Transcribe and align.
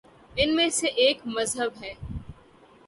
ان 0.35 0.55
میں 0.55 0.69
سے 0.69 0.87
ایک 0.87 1.17
مذہب 1.25 1.83
ہے۔ 1.83 1.93